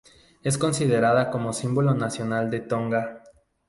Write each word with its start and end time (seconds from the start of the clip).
Es 0.41 0.57
considerada 0.57 1.29
como 1.29 1.53
símbolo 1.53 1.93
nacional 1.93 2.49
de 2.49 2.61
Tonga. 2.61 3.21